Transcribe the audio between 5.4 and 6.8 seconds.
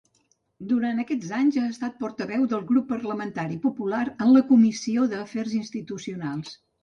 Institucionals.